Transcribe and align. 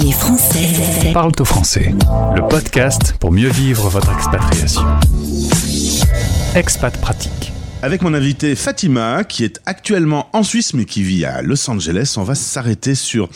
Les 0.00 0.10
Français 0.10 1.12
parlent 1.12 1.32
au 1.38 1.44
français. 1.44 1.94
Le 2.34 2.48
podcast 2.48 3.14
pour 3.20 3.30
mieux 3.30 3.50
vivre 3.50 3.90
votre 3.90 4.10
expatriation. 4.10 4.80
Expat 6.54 6.98
pratique. 6.98 7.52
Avec 7.82 8.00
mon 8.00 8.14
invité 8.14 8.54
Fatima, 8.54 9.22
qui 9.22 9.44
est 9.44 9.60
actuellement 9.66 10.30
en 10.32 10.44
Suisse 10.44 10.72
mais 10.72 10.86
qui 10.86 11.02
vit 11.02 11.26
à 11.26 11.42
Los 11.42 11.68
Angeles, 11.68 12.14
on 12.16 12.22
va 12.22 12.34
s'arrêter 12.34 12.94
sur 12.94 13.28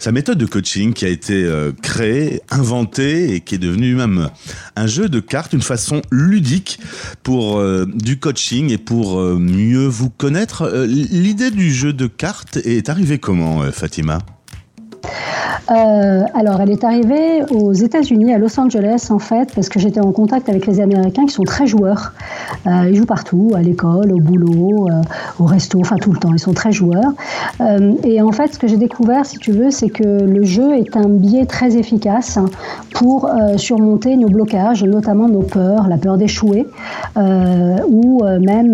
sa 0.00 0.10
méthode 0.10 0.38
de 0.38 0.46
coaching 0.46 0.94
qui 0.94 1.04
a 1.04 1.08
été 1.08 1.44
euh, 1.44 1.70
créée, 1.80 2.40
inventée 2.50 3.32
et 3.34 3.40
qui 3.40 3.54
est 3.54 3.58
devenue 3.58 3.94
même 3.94 4.30
un 4.74 4.86
jeu 4.88 5.08
de 5.08 5.20
cartes, 5.20 5.52
une 5.52 5.62
façon 5.62 6.02
ludique 6.10 6.80
pour 7.22 7.58
euh, 7.58 7.86
du 7.86 8.18
coaching 8.18 8.72
et 8.72 8.78
pour 8.78 9.20
euh, 9.20 9.38
mieux 9.38 9.86
vous 9.86 10.10
connaître. 10.10 10.68
L'idée 10.86 11.52
du 11.52 11.72
jeu 11.72 11.92
de 11.92 12.08
cartes 12.08 12.56
est 12.56 12.88
arrivée 12.88 13.18
comment, 13.18 13.62
Fatima? 13.70 14.18
Euh, 15.70 16.24
alors, 16.34 16.60
elle 16.60 16.70
est 16.70 16.84
arrivée 16.84 17.42
aux 17.50 17.72
États-Unis, 17.72 18.34
à 18.34 18.38
Los 18.38 18.58
Angeles, 18.58 19.08
en 19.10 19.18
fait, 19.18 19.54
parce 19.54 19.68
que 19.68 19.78
j'étais 19.78 20.00
en 20.00 20.10
contact 20.10 20.48
avec 20.48 20.66
les 20.66 20.80
Américains 20.80 21.26
qui 21.26 21.32
sont 21.32 21.44
très 21.44 21.66
joueurs. 21.66 22.12
Euh, 22.66 22.88
ils 22.90 22.96
jouent 22.96 23.06
partout, 23.06 23.52
à 23.54 23.62
l'école, 23.62 24.12
au 24.12 24.18
boulot, 24.18 24.88
euh, 24.90 25.02
au 25.38 25.44
resto, 25.44 25.78
enfin 25.80 25.96
tout 25.96 26.12
le 26.12 26.18
temps. 26.18 26.32
Ils 26.32 26.40
sont 26.40 26.54
très 26.54 26.72
joueurs. 26.72 27.12
et 28.04 28.20
en 28.22 28.32
fait, 28.32 28.54
ce 28.54 28.58
que 28.58 28.66
j'ai 28.66 28.76
découvert, 28.76 29.24
si 29.26 29.38
tu 29.38 29.52
veux, 29.52 29.70
c'est 29.70 29.90
que 29.90 30.02
le 30.02 30.44
jeu 30.44 30.76
est 30.76 30.96
un 30.96 31.08
biais 31.08 31.46
très 31.46 31.76
efficace 31.76 32.38
pour 32.94 33.28
surmonter 33.56 34.16
nos 34.16 34.28
blocages, 34.28 34.82
notamment 34.84 35.28
nos 35.28 35.42
peurs, 35.42 35.88
la 35.88 35.96
peur 35.96 36.16
d'échouer, 36.16 36.66
ou 37.16 38.22
même 38.24 38.72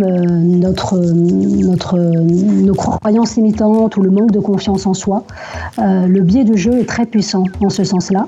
notre, 0.61 0.99
notre, 0.99 1.99
nos 1.99 2.75
croyances 2.75 3.37
limitantes 3.37 3.97
ou 3.97 4.03
le 4.03 4.11
manque 4.11 4.31
de 4.31 4.41
confiance 4.41 4.87
en 4.87 4.95
soi. 4.95 5.25
Biais 6.27 6.45
de 6.45 6.57
jeu 6.57 6.81
est 6.81 6.85
très 6.85 7.07
puissant 7.07 7.45
en 7.61 7.71
ce 7.71 7.85
sens-là. 7.85 8.27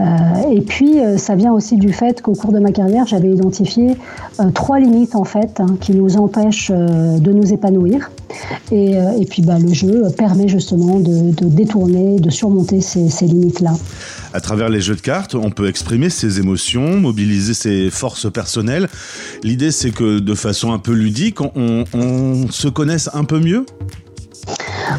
Euh, 0.00 0.04
et 0.52 0.60
puis, 0.60 1.00
euh, 1.00 1.16
ça 1.16 1.34
vient 1.34 1.52
aussi 1.52 1.76
du 1.76 1.92
fait 1.92 2.22
qu'au 2.22 2.34
cours 2.34 2.52
de 2.52 2.58
ma 2.58 2.70
carrière, 2.70 3.06
j'avais 3.06 3.30
identifié 3.30 3.96
euh, 4.38 4.50
trois 4.50 4.78
limites 4.78 5.16
en 5.16 5.24
fait 5.24 5.58
hein, 5.58 5.76
qui 5.80 5.92
nous 5.92 6.16
empêchent 6.16 6.70
de 6.70 7.32
nous 7.32 7.52
épanouir. 7.52 8.10
Et, 8.72 9.26
puis, 9.28 9.42
bah, 9.42 9.58
le 9.58 9.72
jeu 9.72 10.04
permet 10.16 10.46
justement 10.46 11.00
de, 11.00 11.32
détourner, 11.48 12.20
de 12.20 12.30
surmonter 12.30 12.80
ces, 12.80 13.26
limites-là. 13.26 13.72
À 14.32 14.40
travers 14.40 14.68
les 14.68 14.80
jeux 14.80 14.94
de 14.94 15.00
cartes, 15.00 15.34
on 15.34 15.50
peut 15.50 15.68
exprimer 15.68 16.10
ses 16.10 16.38
émotions, 16.38 16.96
mobiliser 16.98 17.54
ses 17.54 17.90
forces 17.90 18.30
personnelles. 18.30 18.88
L'idée, 19.42 19.72
c'est 19.72 19.90
que 19.90 20.20
de 20.20 20.34
façon 20.34 20.72
un 20.72 20.78
peu 20.78 20.92
ludique, 20.92 21.38
on 21.40 22.46
se 22.50 22.68
connaisse 22.68 23.10
un 23.12 23.24
peu 23.24 23.40
mieux? 23.40 23.66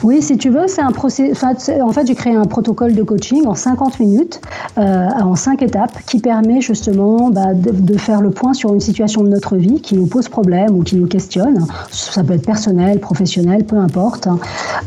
Oui, 0.03 0.21
si 0.21 0.37
tu 0.37 0.49
veux, 0.49 0.67
c'est 0.67 0.81
un 0.81 0.91
procès. 0.91 1.33
En 1.81 1.91
fait, 1.91 2.07
j'ai 2.07 2.15
créé 2.15 2.35
un 2.35 2.45
protocole 2.45 2.95
de 2.95 3.03
coaching 3.03 3.45
en 3.45 3.55
50 3.55 3.99
minutes, 3.99 4.41
euh, 4.77 5.07
en 5.21 5.35
5 5.35 5.61
étapes, 5.61 5.97
qui 6.07 6.19
permet 6.19 6.61
justement 6.61 7.29
bah, 7.29 7.53
de, 7.53 7.97
faire 7.97 8.21
le 8.21 8.31
point 8.31 8.53
sur 8.53 8.73
une 8.73 8.79
situation 8.79 9.23
de 9.23 9.29
notre 9.29 9.57
vie 9.57 9.81
qui 9.81 9.95
nous 9.95 10.07
pose 10.07 10.27
problème 10.29 10.75
ou 10.75 10.83
qui 10.83 10.95
nous 10.95 11.07
questionne. 11.07 11.65
Ça 11.91 12.23
peut 12.23 12.33
être 12.33 12.45
personnel, 12.45 12.99
professionnel, 12.99 13.65
peu 13.65 13.77
importe. 13.77 14.27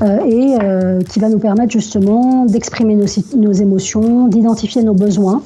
Euh, 0.03 0.19
et 0.27 0.57
euh, 0.61 1.01
qui 1.03 1.21
va 1.21 1.29
nous 1.29 1.39
permettre 1.39 1.73
justement 1.73 2.47
d'exprimer 2.47 2.97
nos, 2.97 3.53
émotions, 3.53 4.27
d'identifier 4.29 4.83
nos 4.83 4.95
besoins 4.95 5.43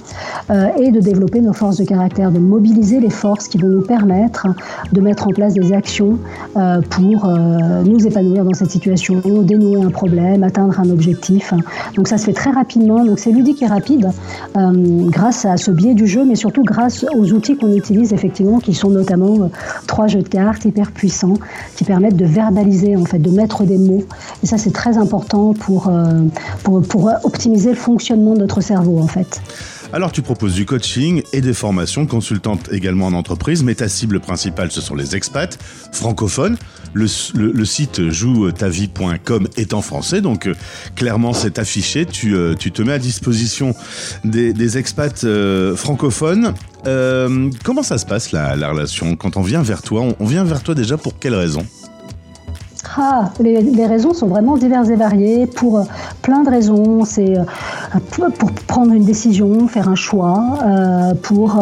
et 0.78 0.90
de 0.90 1.00
développer 1.00 1.40
nos 1.40 1.52
forces 1.52 1.76
de 1.76 1.84
caractère, 1.84 2.30
de 2.30 2.38
mobiliser 2.38 3.00
les 3.00 3.10
forces 3.10 3.48
qui 3.48 3.58
vont 3.58 3.68
nous 3.68 3.82
permettre 3.82 4.46
de 4.92 5.00
mettre 5.00 5.26
en 5.26 5.30
place 5.30 5.52
des 5.52 5.72
actions 5.72 6.18
pour 6.54 7.28
nous 7.84 8.06
épanouir 8.06 8.44
dans 8.44 8.54
cette 8.54 8.70
situation 8.70 9.20
dénouer 9.42 9.82
un 9.82 9.90
problème, 9.90 10.42
atteindre 10.42 10.78
un 10.80 10.90
objectif. 10.90 11.52
Donc 11.94 12.08
ça 12.08 12.18
se 12.18 12.24
fait 12.24 12.32
très 12.32 12.50
rapidement, 12.50 13.04
donc 13.04 13.18
c'est 13.18 13.30
ludique 13.30 13.62
et 13.62 13.66
rapide 13.66 14.10
euh, 14.56 14.72
grâce 15.10 15.44
à 15.44 15.56
ce 15.56 15.70
biais 15.70 15.94
du 15.94 16.06
jeu, 16.06 16.24
mais 16.24 16.34
surtout 16.34 16.62
grâce 16.62 17.04
aux 17.16 17.32
outils 17.32 17.56
qu'on 17.56 17.72
utilise 17.72 18.12
effectivement, 18.12 18.58
qui 18.58 18.74
sont 18.74 18.90
notamment 18.90 19.44
euh, 19.44 19.48
trois 19.86 20.06
jeux 20.06 20.22
de 20.22 20.28
cartes 20.28 20.64
hyper 20.64 20.92
puissants, 20.92 21.34
qui 21.76 21.84
permettent 21.84 22.16
de 22.16 22.24
verbaliser, 22.26 22.96
en 22.96 23.04
fait, 23.04 23.18
de 23.18 23.30
mettre 23.30 23.64
des 23.64 23.78
mots. 23.78 24.04
Et 24.42 24.46
ça 24.46 24.58
c'est 24.58 24.72
très 24.72 24.98
important 24.98 25.54
pour, 25.54 25.88
euh, 25.88 26.22
pour, 26.62 26.82
pour 26.82 27.10
optimiser 27.24 27.70
le 27.70 27.76
fonctionnement 27.76 28.34
de 28.34 28.40
notre 28.40 28.60
cerveau 28.60 28.98
en 28.98 29.06
fait. 29.06 29.40
Alors 29.90 30.12
tu 30.12 30.20
proposes 30.20 30.52
du 30.52 30.66
coaching 30.66 31.22
et 31.32 31.40
des 31.40 31.54
formations, 31.54 32.04
consultante 32.04 32.68
également 32.72 33.06
en 33.06 33.14
entreprise, 33.14 33.62
mais 33.62 33.74
ta 33.74 33.88
cible 33.88 34.20
principale 34.20 34.70
ce 34.70 34.82
sont 34.82 34.94
les 34.94 35.16
expats 35.16 35.58
francophones. 35.92 36.58
Le, 36.92 37.06
site 37.64 38.10
jouetavie.com 38.10 39.48
est 39.56 39.72
en 39.72 39.82
français, 39.82 40.20
donc 40.20 40.46
euh, 40.46 40.54
clairement 40.94 41.32
c'est 41.32 41.58
affiché. 41.58 42.04
Tu, 42.04 42.34
euh, 42.34 42.54
tu, 42.54 42.70
te 42.70 42.82
mets 42.82 42.92
à 42.92 42.98
disposition 42.98 43.74
des, 44.24 44.76
expats 44.76 45.24
euh, 45.24 45.74
francophones. 45.74 46.52
comment 46.84 47.82
ça 47.82 47.96
se 47.96 48.04
passe 48.04 48.32
la, 48.32 48.56
la, 48.56 48.70
relation? 48.70 49.16
Quand 49.16 49.38
on 49.38 49.42
vient 49.42 49.62
vers 49.62 49.80
toi 49.80 50.04
on, 50.20 50.26
vient 50.26 50.44
vers 50.44 50.62
toi 50.62 50.74
déjà 50.74 50.98
pour 50.98 51.18
quelles 51.18 51.34
raisons 51.34 51.64
ah, 52.96 53.30
les, 53.38 53.86
raisons 53.86 54.12
sont 54.12 54.26
vraiment 54.26 54.56
diverses 54.56 54.88
et 54.88 54.96
variées 54.96 55.46
pour 55.46 55.86
plein 56.22 56.42
de 56.42 56.50
raisons. 56.50 57.04
C'est 57.04 57.34
pour 58.10 58.52
prendre 58.66 58.92
une 58.92 59.04
décision, 59.04 59.68
faire 59.68 59.88
un 59.88 59.94
choix, 59.94 60.58
euh, 60.64 61.14
pour 61.22 61.60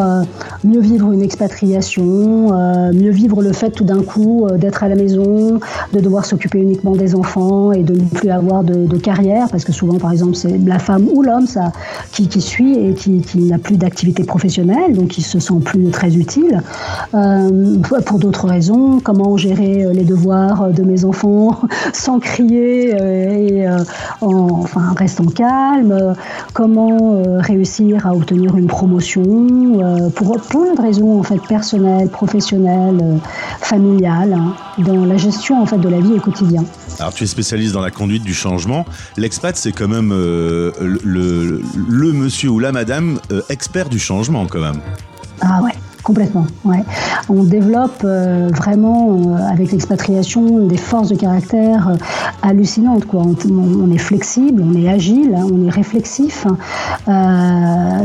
mieux 0.63 0.79
vivre 0.79 1.11
une 1.11 1.21
expatriation, 1.21 2.51
mieux 2.93 3.11
vivre 3.11 3.41
le 3.41 3.53
fait 3.53 3.71
tout 3.71 3.83
d'un 3.83 4.01
coup 4.01 4.47
d'être 4.57 4.83
à 4.83 4.87
la 4.87 4.95
maison, 4.95 5.59
de 5.93 5.99
devoir 5.99 6.25
s'occuper 6.25 6.59
uniquement 6.59 6.95
des 6.95 7.15
enfants 7.15 7.71
et 7.71 7.83
de 7.83 7.93
ne 7.93 8.05
plus 8.05 8.29
avoir 8.29 8.63
de, 8.63 8.97
carrière, 8.97 9.47
parce 9.49 9.63
que 9.63 9.71
souvent, 9.71 9.97
par 9.97 10.11
exemple, 10.11 10.35
c'est 10.35 10.57
la 10.65 10.79
femme 10.79 11.07
ou 11.13 11.21
l'homme 11.21 11.45
ça 11.45 11.71
qui, 12.11 12.41
suit 12.41 12.73
et 12.73 12.93
qui, 12.93 13.21
n'a 13.35 13.57
plus 13.57 13.77
d'activité 13.77 14.23
professionnelle, 14.23 14.93
donc 14.93 15.09
qui 15.09 15.21
se 15.21 15.39
sent 15.39 15.59
plus 15.63 15.89
très 15.91 16.15
utile. 16.15 16.61
pour 17.11 18.19
d'autres 18.19 18.47
raisons, 18.47 18.99
comment 19.03 19.37
gérer 19.37 19.87
les 19.93 20.03
devoirs 20.03 20.69
de 20.71 20.83
mes 20.83 21.05
enfants 21.05 21.57
sans 21.93 22.19
crier 22.19 22.95
euh, 22.99 23.29
et 23.29 23.67
euh, 23.67 23.77
en, 24.21 24.49
enfin 24.49 24.93
restant 24.97 25.25
calme, 25.25 26.15
comment 26.53 26.97
euh, 27.01 27.39
réussir 27.39 28.05
à 28.05 28.13
obtenir 28.13 28.55
une 28.55 28.67
promotion 28.67 29.23
pour 30.15 30.39
plein 30.41 30.73
de 30.75 30.81
raisons 30.81 31.19
en 31.19 31.23
fait 31.23 31.39
personnelles, 31.47 32.09
professionnelles, 32.09 33.19
familiales, 33.61 34.33
hein, 34.33 34.53
dans 34.79 35.05
la 35.05 35.17
gestion 35.17 35.61
en 35.61 35.65
fait 35.65 35.77
de 35.77 35.89
la 35.89 35.99
vie 35.99 36.13
au 36.13 36.19
quotidien. 36.19 36.63
Alors 36.99 37.13
tu 37.13 37.23
es 37.23 37.27
spécialiste 37.27 37.73
dans 37.73 37.81
la 37.81 37.91
conduite 37.91 38.23
du 38.23 38.33
changement. 38.33 38.85
L'expat 39.17 39.55
c'est 39.55 39.71
quand 39.71 39.87
même 39.87 40.09
le, 40.09 41.61
le, 41.87 42.13
monsieur 42.13 42.49
ou 42.49 42.59
la 42.59 42.71
madame 42.71 43.19
expert 43.49 43.89
du 43.89 43.99
changement 43.99 44.47
quand 44.47 44.61
même. 44.61 44.81
Ah 45.41 45.61
ouais. 45.63 45.73
Complètement, 46.07 46.47
ouais. 46.63 46.85
On 47.27 47.43
développe 47.43 48.03
euh, 48.05 48.47
vraiment 48.55 49.11
euh, 49.11 49.51
avec 49.51 49.73
l'expatriation 49.73 50.65
des 50.65 50.77
forces 50.77 51.09
de 51.09 51.15
caractère 51.15 51.89
euh, 51.89 51.95
hallucinantes. 52.41 53.03
On, 53.13 53.91
est 53.91 53.97
flexible, 53.97 54.63
on 54.65 54.73
est 54.73 54.87
agile, 54.87 55.35
hein, 55.37 55.45
on 55.51 55.67
est 55.67 55.69
réflexif, 55.69 56.47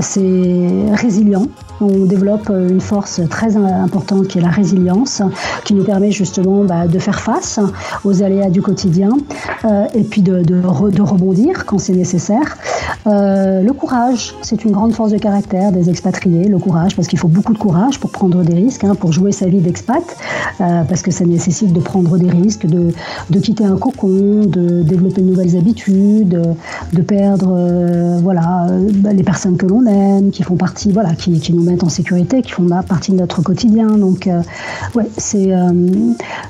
c'est 0.01 0.95
résilient 0.95 1.47
on 1.81 2.05
développe 2.05 2.49
une 2.49 2.81
force 2.81 3.21
très 3.29 3.57
importante 3.57 4.29
qui 4.29 4.39
est 4.39 4.41
la 4.41 4.51
résilience, 4.51 5.21
qui 5.65 5.75
nous 5.75 5.83
permet 5.83 6.13
justement 6.13 6.63
bah, 6.63 6.87
de 6.87 6.99
faire 7.01 7.21
face 7.21 7.59
aux 8.05 8.23
aléas 8.23 8.51
du 8.51 8.63
quotidien 8.63 9.11
et 9.93 10.03
puis 10.05 10.23
de, 10.23 10.45
rebondir 10.65 11.67
quand 11.67 11.79
c'est 11.79 11.95
nécessaire. 11.95 12.57
Le 13.05 13.71
courage, 13.73 14.33
c'est 14.43 14.65
une 14.65 14.71
grande 14.71 14.93
force 14.93 15.11
de 15.11 15.19
caractère 15.19 15.73
des 15.73 15.91
expatriés, 15.91 16.47
le 16.47 16.59
courage, 16.59 16.95
parce 16.95 17.09
qu'il 17.09 17.19
faut 17.19 17.27
beaucoup 17.27 17.53
de 17.53 17.59
courage 17.59 17.92
pour 17.99 18.11
prendre 18.11 18.43
des 18.43 18.55
risques, 18.55 18.85
hein, 18.85 18.95
pour 18.95 19.13
jouer 19.13 19.33
sa 19.33 19.47
vie 19.47 19.61
d'expat, 19.61 20.03
euh, 20.61 20.83
parce 20.85 21.03
que 21.03 21.11
ça 21.11 21.25
nécessite 21.25 21.73
de 21.73 21.81
prendre 21.81 22.19
des 22.19 22.31
risques, 22.31 22.67
de, 22.67 22.93
de, 23.31 23.39
quitter 23.39 23.65
un 23.65 23.77
cocon, 23.77 24.45
de 24.47 24.83
développer 24.83 25.23
de 25.23 25.27
nouvelles 25.27 25.57
habitudes, 25.57 26.41
de 26.93 27.03
perdre 27.03 28.21
voilà, 28.23 28.67
les 29.13 29.23
personnes 29.23 29.57
que 29.57 29.67
l'on 29.67 29.87
aime, 29.87 30.31
qui 30.31 30.43
font 30.43 30.57
partie, 30.57 30.93
voilà, 30.93 31.15
qui, 31.15 31.41
qui 31.41 31.53
nous 31.53 31.63
mettent 31.63 31.85
en 31.85 31.89
sécurité, 31.89 32.43
qui 32.43 32.53
font 32.53 32.67
partie 32.81 33.13
de 33.13 33.17
notre 33.17 33.43
quotidien. 33.43 33.87
Donc, 33.99 34.27
euh, 34.27 34.43
ouais, 34.95 35.07
c'est 35.19 35.53
euh, 35.53 35.71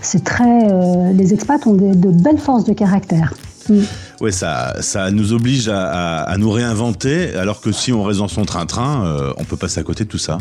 c'est 0.00 0.22
très. 0.22 0.70
Euh, 0.70 1.12
les 1.12 1.34
expats 1.34 1.67
ont 1.67 1.75
de 1.75 2.11
belles 2.11 2.38
forces 2.38 2.64
de 2.64 2.72
caractère. 2.72 3.34
Mm. 3.69 3.81
Ouais, 4.20 4.32
ça, 4.32 4.75
ça 4.81 5.11
nous 5.11 5.32
oblige 5.32 5.69
à, 5.69 6.22
à, 6.22 6.37
nous 6.37 6.50
réinventer, 6.50 7.34
alors 7.34 7.61
que 7.61 7.72
si 7.72 7.93
on 7.93 8.05
reste 8.05 8.20
dans 8.20 8.28
son 8.28 8.44
train-train, 8.44 9.34
on 9.37 9.44
peut 9.44 9.56
passer 9.56 9.81
à 9.81 9.82
côté 9.82 10.05
de 10.05 10.08
tout 10.08 10.19
ça. 10.19 10.38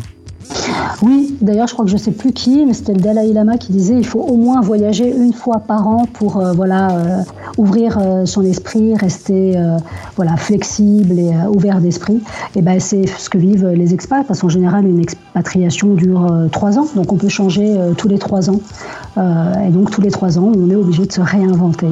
Oui, 1.02 1.36
d'ailleurs, 1.40 1.66
je 1.66 1.72
crois 1.72 1.84
que 1.84 1.90
je 1.90 1.96
ne 1.96 2.00
sais 2.00 2.12
plus 2.12 2.32
qui, 2.32 2.64
mais 2.64 2.74
c'était 2.74 2.92
le 2.92 3.00
Dalai 3.00 3.32
Lama 3.32 3.58
qui 3.58 3.72
disait 3.72 3.94
il 3.96 4.06
faut 4.06 4.20
au 4.20 4.36
moins 4.36 4.60
voyager 4.60 5.14
une 5.14 5.32
fois 5.32 5.58
par 5.58 5.88
an 5.88 6.06
pour 6.12 6.36
euh, 6.36 6.52
voilà 6.52 6.90
euh, 6.90 7.22
ouvrir 7.58 7.98
euh, 7.98 8.24
son 8.24 8.42
esprit, 8.44 8.94
rester 8.94 9.58
voilà 10.16 10.36
flexible 10.36 11.18
et 11.18 11.32
ouvert 11.48 11.80
d'esprit. 11.80 12.20
Et 12.54 12.62
ben 12.62 12.78
c'est 12.78 13.06
ce 13.06 13.28
que 13.28 13.38
vivent 13.38 13.68
les 13.68 13.94
expats 13.94 14.26
parce 14.26 14.40
qu'en 14.40 14.48
général 14.48 14.86
une 14.86 15.00
expatriation 15.00 15.94
dure 15.94 16.26
trois 16.52 16.78
ans, 16.78 16.86
donc 16.94 17.12
on 17.12 17.16
peut 17.16 17.28
changer 17.28 17.76
tous 17.96 18.08
les 18.08 18.18
trois 18.18 18.50
ans. 18.50 18.60
et 19.16 19.70
donc 19.70 19.90
tous 19.90 20.00
les 20.00 20.10
trois 20.10 20.38
ans, 20.38 20.52
on 20.56 20.70
est 20.70 20.76
obligé 20.76 21.06
de 21.06 21.12
se 21.12 21.20
réinventer. 21.20 21.88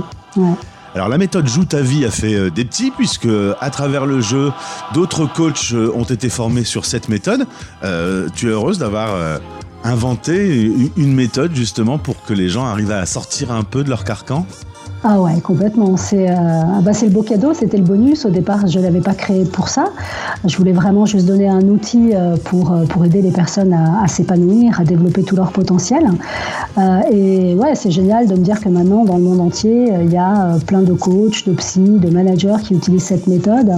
Alors 0.94 1.08
la 1.08 1.18
méthode 1.18 1.46
Joue 1.46 1.64
ta 1.64 1.82
vie 1.82 2.04
a 2.04 2.10
fait 2.10 2.34
euh, 2.34 2.50
des 2.50 2.64
petits 2.64 2.90
puisque 2.90 3.28
à 3.60 3.70
travers 3.70 4.06
le 4.06 4.20
jeu, 4.20 4.50
d'autres 4.92 5.26
coachs 5.26 5.72
euh, 5.72 5.92
ont 5.94 6.04
été 6.04 6.28
formés 6.28 6.64
sur 6.64 6.84
cette 6.84 7.08
méthode. 7.08 7.46
Euh, 7.84 8.28
tu 8.34 8.48
es 8.48 8.50
heureuse 8.50 8.78
d'avoir 8.78 9.40
inventé 9.84 10.72
une 10.96 11.14
méthode 11.14 11.54
justement 11.54 11.98
pour 11.98 12.24
que 12.24 12.34
les 12.34 12.48
gens 12.48 12.66
arrivent 12.66 12.90
à 12.90 13.06
sortir 13.06 13.52
un 13.52 13.62
peu 13.62 13.84
de 13.84 13.88
leur 13.88 14.04
carcan? 14.04 14.46
Ah 15.02 15.18
ouais, 15.18 15.40
complètement. 15.40 15.96
C'est 15.96 16.30
euh, 16.30 16.34
bah 16.82 16.92
le 17.00 17.08
beau 17.08 17.22
cadeau, 17.22 17.54
c'était 17.54 17.78
le 17.78 17.84
bonus. 17.84 18.26
Au 18.26 18.28
départ, 18.28 18.66
je 18.66 18.78
ne 18.78 18.84
l'avais 18.84 19.00
pas 19.00 19.14
créé 19.14 19.46
pour 19.46 19.68
ça. 19.68 19.86
Je 20.44 20.54
voulais 20.58 20.72
vraiment 20.72 21.06
juste 21.06 21.26
donner 21.26 21.48
un 21.48 21.62
outil 21.62 22.10
euh, 22.12 22.36
pour, 22.36 22.72
euh, 22.72 22.84
pour 22.84 23.02
aider 23.06 23.22
les 23.22 23.30
personnes 23.30 23.72
à, 23.72 24.06
s'épanouir, 24.08 24.78
à 24.78 24.84
développer 24.84 25.22
tout 25.22 25.36
leur 25.36 25.52
potentiel. 25.52 26.06
Euh, 26.76 27.00
et 27.10 27.54
ouais, 27.54 27.74
c'est 27.74 27.90
génial 27.90 28.26
de 28.26 28.34
me 28.34 28.42
dire 28.42 28.60
que 28.60 28.68
maintenant, 28.68 29.06
dans 29.06 29.16
le 29.16 29.22
monde 29.22 29.40
entier, 29.40 29.90
il 30.02 30.12
y 30.12 30.18
a 30.18 30.58
plein 30.66 30.82
de 30.82 30.92
coachs, 30.92 31.46
de 31.46 31.52
psy, 31.54 31.80
de 31.80 32.10
managers 32.10 32.56
qui 32.62 32.74
utilisent 32.74 33.04
cette 33.04 33.26
méthode 33.26 33.72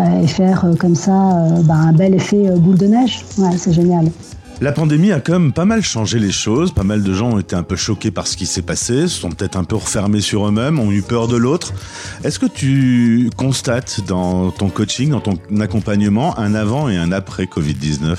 et 0.00 0.26
faire 0.28 0.64
comme 0.78 0.94
ça 0.94 1.46
bah, 1.64 1.74
un 1.74 1.92
bel 1.92 2.14
effet 2.14 2.50
boule 2.56 2.78
de 2.78 2.86
neige. 2.86 3.24
Ouais, 3.38 3.56
c'est 3.56 3.72
génial. 3.72 4.06
La 4.62 4.72
pandémie 4.72 5.10
a 5.10 5.20
quand 5.20 5.32
même 5.32 5.52
pas 5.54 5.64
mal 5.64 5.82
changé 5.82 6.18
les 6.18 6.30
choses. 6.30 6.72
Pas 6.72 6.82
mal 6.82 7.02
de 7.02 7.14
gens 7.14 7.30
ont 7.30 7.38
été 7.38 7.56
un 7.56 7.62
peu 7.62 7.76
choqués 7.76 8.10
par 8.10 8.26
ce 8.26 8.36
qui 8.36 8.44
s'est 8.44 8.60
passé, 8.60 9.08
se 9.08 9.20
sont 9.20 9.30
peut-être 9.30 9.56
un 9.56 9.64
peu 9.64 9.76
refermés 9.76 10.20
sur 10.20 10.46
eux-mêmes, 10.46 10.78
ont 10.78 10.92
eu 10.92 11.00
peur 11.00 11.28
de 11.28 11.36
l'autre. 11.36 11.72
Est-ce 12.24 12.38
que 12.38 12.44
tu 12.44 13.30
constates 13.36 14.02
dans 14.06 14.50
ton 14.50 14.68
coaching, 14.68 15.10
dans 15.10 15.20
ton 15.20 15.38
accompagnement, 15.60 16.38
un 16.38 16.54
avant 16.54 16.90
et 16.90 16.98
un 16.98 17.10
après 17.10 17.44
Covid-19 17.44 18.16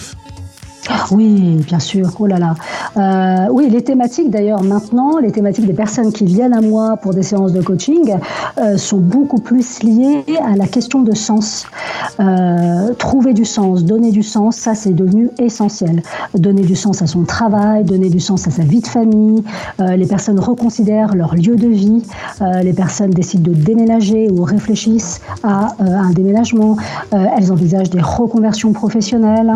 oui, 1.10 1.62
bien 1.66 1.80
sûr. 1.80 2.10
Oh 2.20 2.28
là 2.28 2.38
là. 2.38 2.56
Euh, 2.98 3.48
oui, 3.52 3.70
les 3.70 3.84
thématiques 3.84 4.30
d'ailleurs 4.30 4.64
maintenant, 4.64 5.18
les 5.18 5.32
thématiques 5.32 5.66
des 5.66 5.74
personnes 5.74 6.12
qui 6.12 6.26
viennent 6.26 6.54
à 6.54 6.62
moi 6.62 6.98
pour 6.98 7.14
des 7.14 7.24
séances 7.24 7.54
de 7.54 7.62
coaching 7.62 8.16
euh, 8.58 8.78
sont 8.78 9.00
beaucoup 9.00 9.40
plus 9.40 9.82
liées 9.84 10.24
à 10.46 10.56
la 10.56 10.68
question 10.68 11.02
de 11.02 11.16
sens. 11.16 11.66
Euh, 12.20 12.94
trouver 12.94 13.34
du 13.34 13.46
sens, 13.46 13.84
donner 13.84 14.12
du 14.12 14.24
sens, 14.24 14.56
ça 14.56 14.76
c'est 14.76 14.94
devenu 14.94 15.30
essentiel. 15.40 16.04
Donner 16.38 16.64
du 16.64 16.76
sens 16.76 17.02
à 17.02 17.08
son 17.08 17.24
travail, 17.24 17.84
donner 17.84 18.10
du 18.10 18.20
sens 18.20 18.48
à 18.48 18.52
sa 18.52 18.64
vie 18.64 18.82
de 18.82 18.88
famille. 18.88 19.44
les 19.80 20.06
personnes 20.06 20.40
reconsidèrent 20.40 21.16
leur 21.16 21.36
lieu 21.36 21.56
de 21.56 21.68
vie. 21.68 22.04
les 22.64 22.74
personnes 22.74 23.12
décident 23.12 23.52
de 23.52 23.56
déménager 23.56 24.30
ou 24.30 24.44
réfléchissent 24.44 25.22
à 25.44 25.76
un 25.80 26.12
déménagement. 26.12 26.76
elles 27.12 27.52
envisagent 27.52 27.90
des 27.90 28.02
reconversions 28.02 28.74
professionnelles. 28.74 29.56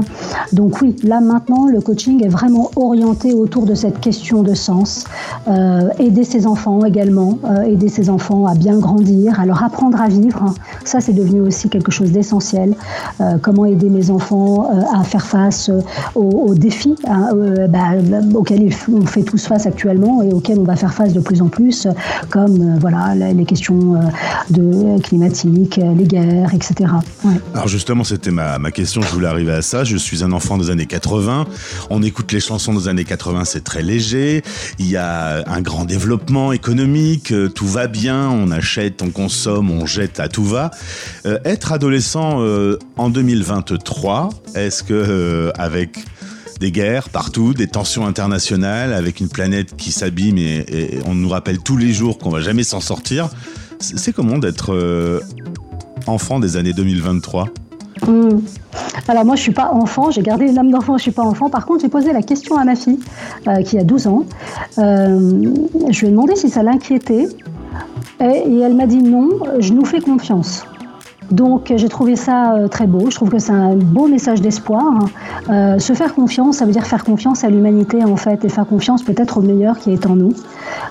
Donc 0.54 0.82
oui, 0.82 0.96
là 1.04 1.20
maintenant, 1.36 1.68
le 1.68 1.82
coaching 1.82 2.24
est 2.24 2.30
vraiment 2.30 2.72
orienté 2.78 3.34
autour 3.34 3.66
de 3.66 3.76
cette 3.76 4.00
question 4.00 4.42
de 4.42 4.54
sens. 4.54 5.04
Euh, 5.50 5.90
aider 6.00 6.24
ses 6.24 6.48
enfants 6.48 6.86
également, 6.86 7.40
euh, 7.44 7.64
aider 7.64 7.90
ses 7.90 8.10
enfants 8.10 8.46
à 8.46 8.56
bien 8.56 8.78
grandir, 8.80 9.38
à 9.38 9.46
leur 9.46 9.62
apprendre 9.62 10.00
à 10.00 10.08
vivre. 10.08 10.56
Ça, 10.86 11.02
c'est 11.02 11.12
devenu 11.12 11.42
aussi 11.42 11.68
quelque 11.68 11.92
chose 11.92 12.14
d'essentiel. 12.14 12.74
Euh, 13.20 13.38
comment 13.42 13.66
aider 13.66 13.90
mes 13.90 14.12
enfants 14.12 14.70
à 14.94 15.04
faire 15.04 15.26
face 15.26 15.70
aux, 16.16 16.54
défis 16.56 16.96
hein, 17.06 17.32
bah, 17.68 17.90
auxquels 18.34 18.70
on 18.94 19.06
fait 19.06 19.24
tous 19.24 19.46
face 19.46 19.66
actuellement 19.66 20.24
et 20.24 20.32
auxquels 20.32 20.60
on 20.60 20.64
va 20.64 20.78
faire 20.78 20.94
face 20.94 21.12
de 21.12 21.20
plus 21.20 21.42
en 21.42 21.50
plus, 21.50 21.88
comme 22.30 22.78
voilà 22.80 23.14
les 23.14 23.46
questions 23.46 24.00
de 24.50 25.02
climatiques, 25.02 25.82
les 25.98 26.06
guerres, 26.06 26.54
etc. 26.54 26.92
Alors 27.54 27.68
justement, 27.68 28.06
c'était 28.06 28.32
ma, 28.32 28.58
ma 28.58 28.72
question. 28.72 29.02
Je 29.02 29.12
voulais 29.12 29.28
arriver 29.28 29.52
à 29.52 29.62
ça. 29.62 29.84
Je 29.84 29.98
suis 29.98 30.24
un 30.24 30.32
enfant 30.32 30.58
des 30.58 30.70
années 30.70 30.86
80 30.86 31.25
on 31.90 32.04
écoute 32.04 32.32
les 32.32 32.40
chansons 32.40 32.74
des 32.74 32.88
années 32.88 33.04
80, 33.04 33.46
c'est 33.46 33.64
très 33.64 33.82
léger. 33.82 34.44
Il 34.80 34.90
y 34.90 34.98
a 34.98 35.44
un 35.48 35.62
grand 35.62 35.86
développement 35.86 36.52
économique, 36.52 37.32
euh, 37.32 37.50
tout 37.50 37.68
va 37.68 37.88
bien, 37.88 38.30
on 38.30 38.52
achète, 38.52 39.02
on 39.02 39.10
consomme, 39.10 39.72
on 39.72 39.86
jette, 39.86 40.20
à 40.20 40.28
tout 40.28 40.46
va. 40.46 40.72
Euh, 41.26 41.40
être 41.46 41.72
adolescent 41.72 42.42
euh, 42.42 42.78
en 42.98 43.10
2023, 43.10 44.30
est-ce 44.56 44.84
que 44.84 45.52
avec 45.56 46.00
des 46.60 46.72
guerres 46.72 47.10
partout, 47.10 47.54
des 47.54 47.68
tensions 47.68 48.06
internationales, 48.06 48.94
avec 48.94 49.20
une 49.20 49.30
planète 49.30 49.76
qui 49.76 49.92
s'abîme 49.92 50.38
et, 50.38 51.00
on 51.06 51.14
nous 51.14 51.30
rappelle 51.30 51.60
tous 51.60 51.78
les 51.78 51.94
jours 51.94 52.18
qu'on 52.18 52.30
va 52.30 52.42
jamais 52.42 52.64
s'en 52.64 52.80
sortir. 52.80 53.30
C'est 53.80 54.14
comment 54.14 54.38
d'être 54.38 55.22
enfant 56.08 56.40
des 56.40 56.56
années 56.56 56.72
2023 56.72 57.50
Hmm. 58.02 58.40
Alors 59.08 59.24
moi 59.26 59.36
je 59.36 59.42
suis 59.42 59.54
pas 59.54 59.72
enfant, 59.72 60.12
j'ai 60.12 60.22
gardé 60.22 60.52
l'âme 60.52 60.70
d'enfant, 60.70 60.98
je 60.98 61.04
suis 61.04 61.12
pas 61.12 61.24
enfant. 61.24 61.50
Par 61.50 61.66
contre 61.66 61.82
j'ai 61.82 61.90
posé 61.90 62.12
la 62.12 62.22
question 62.22 62.58
à 62.58 62.66
ma 62.66 62.76
fille 62.76 63.00
euh, 63.48 63.62
qui 63.62 63.78
a 63.78 63.84
12 63.84 64.08
ans. 64.08 64.26
Euh, 64.78 65.54
je 65.90 66.00
lui 66.02 66.08
ai 66.08 66.12
demandé 66.12 66.36
si 66.36 66.50
ça 66.50 66.62
l'inquiétait 66.62 67.28
et, 68.20 68.60
elle 68.60 68.76
m'a 68.76 68.88
dit 68.88 69.02
non, 69.02 69.30
je 69.60 69.74
nous 69.74 69.86
fais 69.86 70.02
confiance. 70.02 70.66
Donc 71.32 71.74
j'ai 71.76 71.90
trouvé 71.90 72.16
ça 72.16 72.54
euh, 72.54 72.68
très 72.68 72.88
beau, 72.88 73.10
je 73.10 73.16
trouve 73.16 73.30
que 73.30 73.40
c'est 73.40 73.52
un 73.52 73.76
beau 73.76 74.08
message 74.08 74.42
d'espoir. 74.42 75.08
se 75.48 75.94
faire 75.94 76.14
confiance, 76.14 76.58
ça 76.58 76.66
veut 76.66 76.72
dire 76.72 76.86
faire 76.86 77.04
confiance 77.04 77.44
à 77.44 77.50
l'humanité 77.50 78.04
en 78.04 78.16
fait, 78.16 78.46
et 78.46 78.50
faire 78.50 78.68
confiance 78.68 79.04
peut-être 79.04 79.38
au 79.38 79.42
meilleur 79.42 79.78
qui 79.80 79.92
est 79.92 80.06
en 80.06 80.16
nous. 80.16 80.34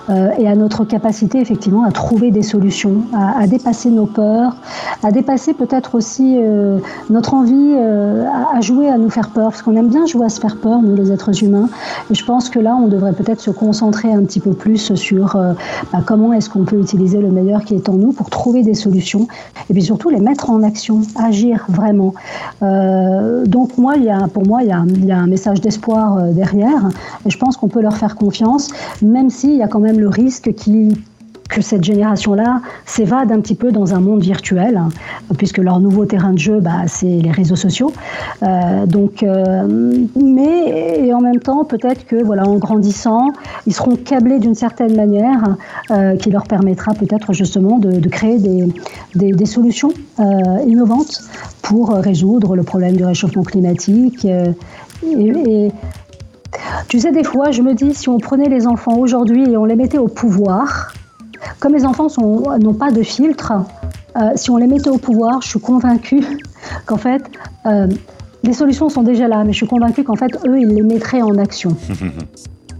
Euh, 0.09 0.29
et 0.37 0.47
à 0.47 0.55
notre 0.55 0.85
capacité 0.85 1.39
effectivement 1.39 1.83
à 1.83 1.91
trouver 1.91 2.29
des 2.29 2.43
solutions, 2.43 3.01
à, 3.13 3.47
dépasser 3.47 3.89
nos 3.89 4.05
peurs, 4.05 4.55
à 5.01 5.11
dépasser 5.11 5.53
peut-être 5.53 5.95
aussi 5.95 6.37
euh, 6.37 6.77
notre 7.09 7.33
envie 7.33 7.73
euh, 7.75 8.23
à, 8.53 8.61
jouer 8.61 8.87
à 8.87 8.99
nous 8.99 9.09
faire 9.09 9.29
peur, 9.29 9.49
parce 9.49 9.63
qu'on 9.63 9.75
aime 9.75 9.87
bien 9.87 10.05
jouer 10.05 10.25
à 10.25 10.29
se 10.29 10.39
faire 10.39 10.57
peur, 10.57 10.81
nous 10.83 10.95
les 10.95 11.11
êtres 11.11 11.43
humains. 11.43 11.69
Et 12.11 12.15
je 12.15 12.23
pense 12.23 12.49
que 12.49 12.59
là, 12.59 12.77
on 12.79 12.87
devrait 12.87 13.13
peut-être 13.13 13.39
se 13.39 13.49
concentrer 13.49 14.11
un 14.11 14.23
petit 14.23 14.39
peu 14.39 14.51
plus 14.51 14.93
sur 14.93 15.37
bah, 15.91 15.99
comment 16.05 16.33
est-ce 16.33 16.49
qu'on 16.49 16.65
peut 16.65 16.79
utiliser 16.79 17.19
le 17.19 17.29
meilleur 17.29 17.63
qui 17.63 17.73
est 17.73 17.89
en 17.89 17.93
nous 17.93 18.11
pour 18.11 18.29
trouver 18.29 18.61
des 18.61 18.75
solutions, 18.75 19.27
et 19.69 19.73
puis 19.73 19.81
surtout 19.81 20.09
les 20.09 20.19
mettre 20.25 20.49
en 20.49 20.61
action, 20.63 21.01
agir 21.15 21.65
vraiment. 21.69 22.13
donc 22.61 23.77
moi, 23.77 23.93
il 23.95 24.03
y 24.03 24.09
a, 24.09 24.27
pour 24.27 24.45
moi, 24.45 24.63
il 24.63 24.69
y 24.69 25.11
a, 25.11 25.17
un 25.17 25.27
message 25.27 25.61
d'espoir 25.61 26.21
derrière, 26.33 26.89
et 27.25 27.29
je 27.29 27.37
pense 27.37 27.55
qu'on 27.57 27.69
peut 27.69 27.81
leur 27.81 27.97
faire 27.97 28.15
confiance, 28.15 28.69
même 29.01 29.29
s'il 29.29 29.55
y 29.55 29.63
a 29.63 29.67
quand 29.67 29.79
même 29.79 29.99
le 29.99 30.09
risque 30.09 30.53
qui 30.53 30.97
que 31.49 31.61
cette 31.61 31.83
génération-là 31.83 32.61
s'évade 32.85 33.31
un 33.31 33.39
petit 33.39 33.55
peu 33.55 33.71
dans 33.71 33.93
un 33.93 33.99
monde 33.99 34.21
virtuel, 34.21 34.77
hein, 34.77 34.89
puisque 35.37 35.59
leur 35.59 35.79
nouveau 35.79 36.05
terrain 36.05 36.33
de 36.33 36.39
jeu, 36.39 36.59
bah, 36.59 36.83
c'est 36.87 37.05
les 37.05 37.31
réseaux 37.31 37.55
sociaux. 37.55 37.93
Euh, 38.43 38.85
donc, 38.85 39.23
euh, 39.23 40.05
mais 40.15 41.05
et 41.05 41.13
en 41.13 41.21
même 41.21 41.39
temps, 41.39 41.63
peut-être 41.63 42.05
que 42.05 42.23
voilà, 42.23 42.47
en 42.47 42.55
grandissant, 42.55 43.27
ils 43.67 43.73
seront 43.73 43.95
câblés 43.95 44.39
d'une 44.39 44.55
certaine 44.55 44.95
manière 44.95 45.55
euh, 45.91 46.15
qui 46.15 46.31
leur 46.31 46.47
permettra 46.47 46.93
peut-être 46.93 47.33
justement 47.33 47.77
de, 47.79 48.07
créer 48.09 48.39
des, 48.39 48.71
des, 49.15 49.45
solutions 49.45 49.91
innovantes 50.65 51.21
pour 51.61 51.89
résoudre 51.89 52.55
le 52.55 52.63
problème 52.63 52.95
du 52.95 53.03
réchauffement 53.03 53.43
climatique 53.43 54.25
et, 54.25 54.53
et 55.03 55.71
tu 56.87 56.99
sais, 56.99 57.11
des 57.11 57.23
fois, 57.23 57.51
je 57.51 57.61
me 57.61 57.73
dis, 57.73 57.93
si 57.93 58.09
on 58.09 58.17
prenait 58.17 58.49
les 58.49 58.67
enfants 58.67 58.97
aujourd'hui 58.97 59.49
et 59.51 59.57
on 59.57 59.65
les 59.65 59.75
mettait 59.75 59.97
au 59.97 60.07
pouvoir, 60.07 60.93
comme 61.59 61.73
les 61.73 61.85
enfants 61.85 62.07
n'ont 62.17 62.73
pas 62.73 62.91
de 62.91 63.03
filtre, 63.03 63.53
euh, 64.17 64.31
si 64.35 64.49
on 64.49 64.57
les 64.57 64.67
mettait 64.67 64.89
au 64.89 64.97
pouvoir, 64.97 65.41
je 65.41 65.49
suis 65.49 65.59
convaincue 65.59 66.23
qu'en 66.85 66.97
fait, 66.97 67.23
euh, 67.65 67.87
les 68.43 68.53
solutions 68.53 68.89
sont 68.89 69.03
déjà 69.03 69.27
là, 69.27 69.43
mais 69.43 69.51
je 69.51 69.57
suis 69.57 69.67
convaincue 69.67 70.03
qu'en 70.03 70.15
fait, 70.15 70.31
eux, 70.47 70.59
ils 70.59 70.69
les 70.69 70.81
mettraient 70.81 71.21
en 71.21 71.37
action. 71.37 71.75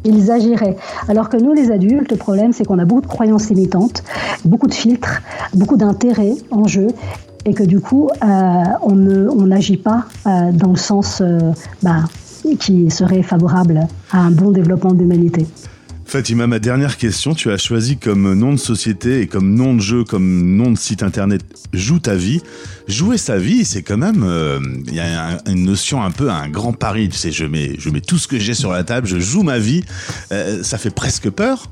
Ils 0.07 0.29
agiraient. 0.29 0.77
Alors 1.07 1.29
que 1.29 1.38
nous, 1.38 1.53
les 1.53 1.72
adultes, 1.72 2.12
le 2.12 2.17
problème, 2.17 2.53
c'est 2.53 2.63
qu'on 2.63 2.77
a 2.77 2.86
beaucoup 2.86 3.01
de 3.01 3.07
croyances 3.07 3.50
limitantes, 3.50 4.03
beaucoup 4.43 4.67
de 4.67 4.74
filtres, 4.75 5.24
beaucoup 5.55 5.77
d'intérêts 5.77 6.36
en 6.51 6.67
jeu, 6.67 6.89
et 7.43 7.55
que 7.55 7.63
du 7.63 7.79
coup, 7.79 8.12
euh, 8.24 8.63
on 8.84 8.93
n'agit 9.48 9.77
pas 9.77 10.05
dans 10.25 10.69
le 10.69 10.75
sens 10.75 11.24
bah, 11.81 12.03
qui 12.60 12.91
serait 12.91 13.24
favorable 13.24 13.88
à 14.12 14.19
un 14.19 14.29
bon 14.29 14.51
développement 14.51 14.93
de 14.93 15.00
l'humanité. 15.00 15.48
Fatima, 16.07 16.45
ma 16.45 16.59
dernière 16.59 16.97
question, 16.97 17.33
tu 17.33 17.51
as 17.51 17.57
choisi 17.57 17.97
comme 17.97 18.35
nom 18.35 18.53
de 18.53 18.59
société 18.59 19.21
et 19.21 19.27
comme 19.27 19.55
nom 19.55 19.74
de 19.74 19.81
jeu, 19.81 20.03
comme 20.03 20.55
nom 20.55 20.71
de 20.71 20.77
site 20.77 21.01
internet 21.01 21.41
Joue 21.74 22.00
ta 22.00 22.15
vie. 22.15 22.41
Jouer 22.88 23.17
sa 23.17 23.38
vie, 23.38 23.65
c'est 23.65 23.81
quand 23.81 23.97
même, 23.97 24.24
euh, 24.24 24.59
il 24.88 24.93
y 24.93 25.00
a 25.00 25.39
une 25.47 25.65
notion 25.65 26.03
un 26.03 26.12
peu, 26.12 26.29
un 26.29 26.47
grand 26.47 26.74
pari. 26.74 27.09
Tu 27.09 27.17
sais, 27.17 27.31
je 27.31 27.45
mets, 27.45 27.75
je 27.79 27.89
mets 27.89 28.01
tout 28.01 28.19
ce 28.19 28.27
que 28.27 28.38
j'ai 28.38 28.53
sur 28.53 28.71
la 28.71 28.83
table, 28.83 29.07
je 29.07 29.19
joue 29.19 29.41
ma 29.41 29.57
vie. 29.57 29.83
Euh, 30.31 30.62
ça 30.63 30.77
fait 30.77 30.93
presque 30.93 31.29
peur. 31.31 31.69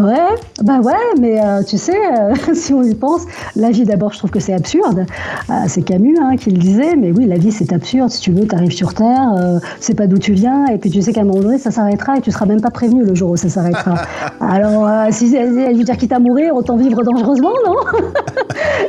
Ouais, 0.00 0.14
bah 0.62 0.80
ouais, 0.80 0.94
mais 1.20 1.38
euh, 1.38 1.62
tu 1.62 1.76
sais, 1.76 1.94
euh, 1.94 2.34
si 2.54 2.72
on 2.72 2.82
y 2.82 2.94
pense, 2.94 3.26
la 3.56 3.70
vie 3.70 3.84
d'abord, 3.84 4.10
je 4.14 4.18
trouve 4.18 4.30
que 4.30 4.40
c'est 4.40 4.54
absurde. 4.54 5.04
Euh, 5.50 5.52
c'est 5.66 5.82
Camus 5.82 6.16
hein, 6.18 6.36
qui 6.36 6.50
le 6.50 6.56
disait, 6.56 6.96
mais 6.96 7.12
oui, 7.12 7.26
la 7.26 7.36
vie 7.36 7.52
c'est 7.52 7.74
absurde. 7.74 8.08
Si 8.08 8.22
tu 8.22 8.32
veux, 8.32 8.46
tu 8.46 8.54
arrives 8.54 8.72
sur 8.72 8.94
Terre, 8.94 9.60
c'est 9.80 9.94
pas 9.94 10.06
d'où 10.06 10.16
tu 10.16 10.32
viens, 10.32 10.64
et 10.66 10.78
puis 10.78 10.88
tu 10.88 11.02
sais 11.02 11.12
qu'à 11.12 11.20
un 11.20 11.24
moment 11.24 11.40
donné, 11.40 11.58
ça 11.58 11.70
s'arrêtera 11.70 12.16
et 12.16 12.20
tu 12.22 12.30
seras 12.30 12.46
même 12.46 12.62
pas 12.62 12.70
prévenu 12.70 13.04
le 13.04 13.14
jour 13.14 13.30
où 13.32 13.36
ça 13.36 13.50
s'arrêtera. 13.50 13.96
Alors, 14.40 14.88
si, 15.10 15.28
je 15.28 15.76
veux 15.76 15.84
dire, 15.84 15.96
quitte 15.98 16.12
à 16.12 16.18
mourir, 16.18 16.56
autant 16.56 16.76
vivre 16.76 17.02
dangereusement, 17.02 17.52
non? 17.66 17.76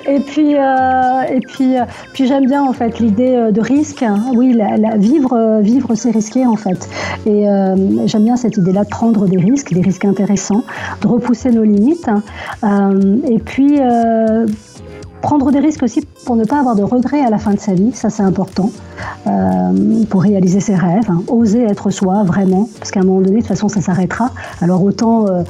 Et 0.05 0.19
puis, 0.19 0.51
et 0.53 1.39
puis, 1.48 1.75
puis 2.13 2.27
j'aime 2.27 2.45
bien 2.45 2.62
en 2.62 2.74
fait 2.74 3.00
l'idée 3.00 3.51
de 3.51 3.62
risque. 3.62 4.03
Hein. 4.03 4.19
Oui, 4.36 4.53
la, 4.53 4.98
vivre, 4.98 5.60
vivre, 5.62 5.95
c'est 5.95 6.12
risquer 6.12 6.45
en 6.45 6.57
fait. 6.57 6.89
Et 7.25 7.45
j'aime 8.05 8.24
bien 8.24 8.36
cette 8.36 8.57
idée-là 8.57 8.83
de 8.83 8.89
prendre 8.89 9.27
des 9.27 9.38
risques, 9.38 9.74
des 9.74 9.81
risques 9.81 10.05
intéressants. 10.05 10.63
De 11.01 11.07
repousser 11.07 11.51
nos 11.51 11.63
limites. 11.63 12.09
et 12.63 13.39
puis 13.39 13.79
prendre 15.23 15.51
des 15.51 15.59
risques 15.59 15.83
aussi 15.83 16.05
pour 16.25 16.35
ne 16.35 16.43
pas 16.43 16.59
avoir 16.59 16.75
de 16.75 16.83
regrets 16.83 17.21
à 17.21 17.29
la 17.29 17.38
fin 17.38 17.53
de 17.53 17.59
sa 17.59 17.73
vie, 17.73 17.93
ça 17.93 18.09
c'est 18.09 18.23
important, 18.23 18.71
euh, 19.25 20.03
pour 20.09 20.21
réaliser 20.21 20.59
ses 20.59 20.75
rêves, 20.75 21.09
hein. 21.09 21.23
oser 21.29 21.63
être 21.63 21.89
soi 21.91 22.23
vraiment, 22.23 22.67
parce 22.77 22.91
qu'à 22.91 23.00
un 23.00 23.03
moment 23.03 23.21
donné, 23.21 23.38
de 23.38 23.39
toute 23.39 23.47
façon, 23.47 23.69
ça 23.69 23.79
s'arrêtera. 23.79 24.31
Alors 24.62 24.83
autant 24.83 25.25
euh, 25.27 25.43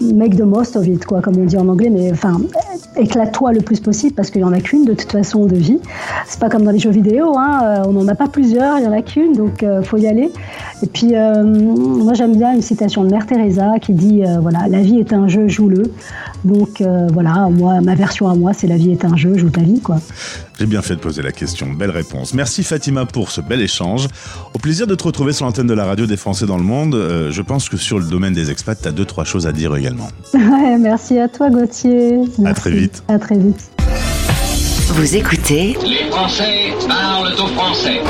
make 0.00 0.36
the 0.36 0.42
most 0.42 0.76
of 0.76 0.84
it, 0.88 1.04
quoi, 1.04 1.20
comme 1.20 1.36
on 1.38 1.44
dit 1.44 1.56
en 1.56 1.68
anglais, 1.68 1.90
mais 1.90 2.10
enfin, 2.10 2.40
éclate-toi 2.96 3.52
le 3.52 3.60
plus 3.60 3.78
possible, 3.78 4.14
parce 4.14 4.30
qu'il 4.30 4.42
n'y 4.42 4.48
en 4.48 4.52
a 4.52 4.60
qu'une 4.60 4.84
de 4.84 4.94
toute 4.94 5.12
façon 5.12 5.46
de 5.46 5.54
vie. 5.54 5.78
C'est 6.26 6.40
pas 6.40 6.48
comme 6.48 6.64
dans 6.64 6.72
les 6.72 6.80
jeux 6.80 6.90
vidéo, 6.90 7.38
hein, 7.38 7.60
euh, 7.62 7.84
on 7.86 7.92
n'en 7.92 8.08
a 8.08 8.16
pas 8.16 8.26
plusieurs, 8.26 8.78
il 8.78 8.82
n'y 8.82 8.88
en 8.88 8.92
a 8.92 9.02
qu'une, 9.02 9.34
donc 9.34 9.62
il 9.62 9.84
faut 9.84 9.96
y 9.96 10.08
aller. 10.08 10.32
Et 10.82 10.86
puis, 10.86 11.12
moi 11.12 12.14
j'aime 12.14 12.36
bien 12.36 12.52
une 12.52 12.62
citation 12.62 13.04
de 13.04 13.10
Mère 13.10 13.26
Teresa 13.26 13.78
qui 13.80 13.92
dit, 13.92 14.22
voilà, 14.40 14.68
la 14.68 14.80
vie 14.80 14.98
est 14.98 15.12
un 15.12 15.28
jeu, 15.28 15.48
joue-le. 15.48 15.92
Donc 16.44 16.82
voilà, 17.12 17.48
moi, 17.50 17.80
ma 17.80 17.94
version 17.94 18.28
à 18.28 18.34
moi, 18.34 18.52
c'est 18.52 18.66
la 18.66 18.76
vie 18.76 18.92
est 18.92 19.04
un 19.04 19.16
jeu, 19.16 19.36
joue 19.36 19.50
ta 19.50 19.62
vie, 19.62 19.80
quoi. 19.80 19.98
J'ai 20.60 20.66
bien 20.66 20.82
fait 20.82 20.94
de 20.94 21.00
poser 21.00 21.22
la 21.22 21.32
question. 21.32 21.68
Belle 21.72 21.90
réponse. 21.90 22.34
Merci 22.34 22.62
Fatima 22.62 23.06
pour 23.06 23.30
ce 23.30 23.40
bel 23.40 23.62
échange. 23.62 24.08
Au 24.54 24.58
plaisir 24.58 24.86
de 24.86 24.94
te 24.94 25.04
retrouver 25.04 25.32
sur 25.32 25.46
l'antenne 25.46 25.66
de 25.66 25.72
la 25.72 25.86
radio 25.86 26.04
des 26.04 26.18
Français 26.18 26.44
dans 26.44 26.58
le 26.58 26.62
monde. 26.62 26.94
Euh, 26.94 27.30
je 27.30 27.40
pense 27.40 27.70
que 27.70 27.78
sur 27.78 27.98
le 27.98 28.04
domaine 28.04 28.34
des 28.34 28.50
expats, 28.50 28.78
tu 28.80 28.86
as 28.86 28.92
deux, 28.92 29.06
trois 29.06 29.24
choses 29.24 29.46
à 29.46 29.52
dire 29.52 29.74
également. 29.74 30.08
Ouais, 30.34 30.78
merci 30.78 31.18
à 31.18 31.28
toi 31.28 31.48
Gauthier. 31.48 32.20
À 32.44 32.54
très 32.54 32.70
vite. 32.70 33.02
À 33.08 33.18
très 33.18 33.38
vite. 33.38 33.70
Vous 34.88 35.16
écoutez 35.16 35.76
Les 35.82 36.10
Français 36.10 36.74
parlent 36.86 37.32
au 37.32 37.46
français. 37.46 38.00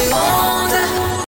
Français 0.00 0.10
dans 0.10 0.16
le 0.16 0.50
monde. 0.54 0.59